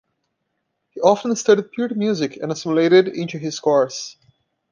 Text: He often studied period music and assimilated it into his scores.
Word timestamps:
He 0.89 0.99
often 0.99 1.35
studied 1.35 1.71
period 1.73 1.95
music 1.95 2.35
and 2.37 2.51
assimilated 2.51 3.09
it 3.09 3.15
into 3.15 3.37
his 3.37 3.55
scores. 3.57 4.17